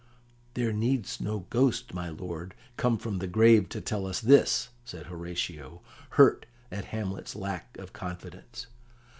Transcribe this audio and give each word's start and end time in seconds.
"There 0.55 0.73
needs 0.73 1.21
no 1.21 1.45
ghost, 1.51 1.93
my 1.93 2.09
lord, 2.09 2.55
come 2.75 2.97
from 2.97 3.19
the 3.19 3.27
grave 3.27 3.69
to 3.69 3.81
tell 3.81 4.07
us 4.07 4.19
this," 4.19 4.69
said 4.83 5.05
Horatio, 5.05 5.83
hurt 6.17 6.47
at 6.71 6.85
Hamlet's 6.85 7.35
lack 7.35 7.77
of 7.77 7.93
confidence. 7.93 8.65